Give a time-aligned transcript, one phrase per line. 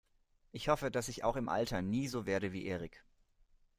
[0.51, 3.03] Ich hoffe, dass ich auch im Alter nie so werde wie Erik.